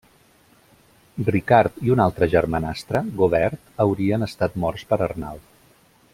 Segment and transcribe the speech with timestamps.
[1.27, 5.47] Ricard i un altre germanastre, Gaubert, haurien estat morts per Arnald.